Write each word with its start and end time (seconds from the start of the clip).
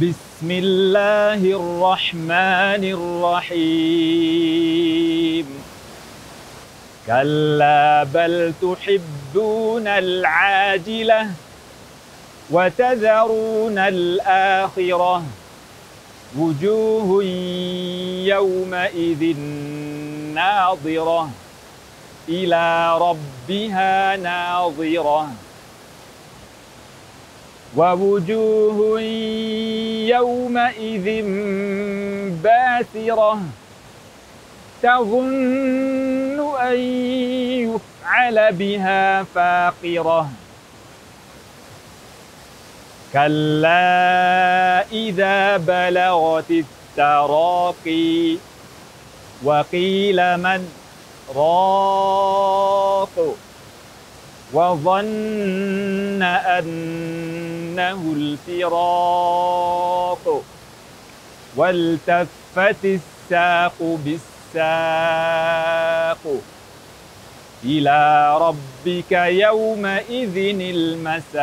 بسم 0.00 0.50
الله 0.50 1.34
الرحمن 1.60 2.84
الرحيم 3.60 5.46
كلا 7.06 8.04
بل 8.14 8.52
تحبون 8.62 9.86
العاجلة 9.86 11.26
وتذرون 12.50 13.78
الآخرة 13.78 15.22
وجوه 16.38 17.24
يومئذ 18.24 19.36
ناظرة 20.34 21.30
إلى 22.28 22.98
ربها 22.98 24.16
ناظرة 24.16 25.28
ووجوه 27.76 29.00
يومئذ 30.10 31.24
باسرة 32.42 33.40
تظن 34.82 36.56
أن 36.60 36.78
يفعل 37.60 38.52
بها 38.52 39.22
فاقرة. 39.22 40.30
كلا 43.12 44.84
إذا 44.92 45.56
بلغت 45.56 46.50
التراقي 46.50 48.36
وقيل 49.44 50.36
من 50.36 50.72
راق 51.36 53.36
وظن 54.52 56.22
أنه 57.70 58.12
الفراق. 58.16 60.42
والتفت 61.56 62.84
الساق 62.84 63.74
بالساق. 63.80 64.58
إلى 67.64 68.38
ربك 68.38 69.12
يومئذ 69.12 70.60
المساق. 70.60 71.40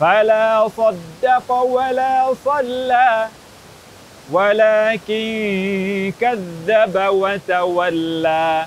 فلا 0.00 0.68
صدق 0.76 1.52
ولا 1.52 2.34
صلى. 2.44 3.28
ولكن 4.32 6.12
كذب 6.20 7.06
وتولى. 7.08 8.66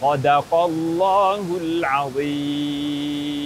صدق 0.00 0.54
الله 0.54 1.56
العظيم. 1.60 3.37